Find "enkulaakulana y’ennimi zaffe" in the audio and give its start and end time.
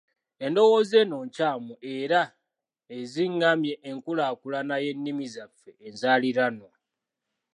3.89-5.71